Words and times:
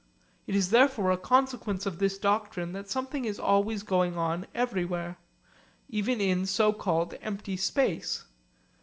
It 0.47 0.55
is 0.55 0.71
therefore 0.71 1.11
a 1.11 1.15
consequence 1.17 1.85
of 1.85 1.99
this 1.99 2.17
doctrine 2.17 2.71
that 2.71 2.89
something 2.89 3.23
is 3.23 3.39
always 3.39 3.83
going 3.83 4.17
on 4.17 4.47
everywhere, 4.55 5.19
even 5.89 6.19
in 6.19 6.47
so 6.47 6.73
called 6.73 7.13
empty 7.21 7.55
space. 7.55 8.25